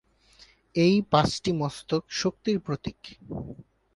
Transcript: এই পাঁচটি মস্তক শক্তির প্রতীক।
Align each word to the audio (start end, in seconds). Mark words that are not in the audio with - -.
এই 0.75 0.95
পাঁচটি 1.11 1.51
মস্তক 1.53 2.03
শক্তির 2.11 2.57
প্রতীক। 2.59 2.99